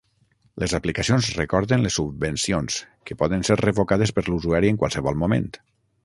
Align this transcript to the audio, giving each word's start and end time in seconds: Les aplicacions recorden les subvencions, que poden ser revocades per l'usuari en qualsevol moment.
Les 0.61 0.71
aplicacions 0.75 1.27
recorden 1.39 1.83
les 1.87 1.97
subvencions, 1.99 2.77
que 3.09 3.17
poden 3.19 3.45
ser 3.49 3.59
revocades 3.61 4.15
per 4.17 4.25
l'usuari 4.31 4.73
en 4.77 4.81
qualsevol 4.85 5.21
moment. 5.25 5.47